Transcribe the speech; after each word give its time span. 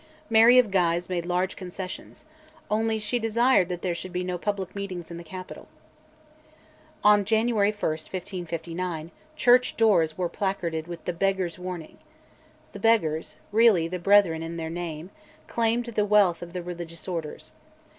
Mary 0.31 0.57
of 0.57 0.71
Guise 0.71 1.09
made 1.09 1.27
large 1.27 1.55
concessions: 1.55 2.25
only 2.71 2.97
she 2.97 3.19
desired 3.19 3.69
that 3.69 3.83
there 3.83 3.93
should 3.93 4.11
be 4.11 4.23
no 4.23 4.35
public 4.35 4.75
meetings 4.75 5.11
in 5.11 5.17
the 5.17 5.23
capital. 5.23 5.67
On 7.03 7.23
January 7.23 7.69
1, 7.69 7.77
1559, 7.79 9.11
church 9.35 9.77
doors 9.77 10.17
were 10.17 10.27
placarded 10.27 10.87
with 10.87 11.05
"The 11.05 11.13
Beggars' 11.13 11.59
Warning." 11.59 11.99
The 12.71 12.79
Beggars 12.79 13.35
(really 13.51 13.87
the 13.87 13.99
Brethren 13.99 14.41
in 14.41 14.57
their 14.57 14.71
name) 14.71 15.11
claimed 15.45 15.85
the 15.85 16.03
wealth 16.03 16.41
of 16.41 16.53
the 16.53 16.63
religious 16.63 17.07
orders. 17.07 17.51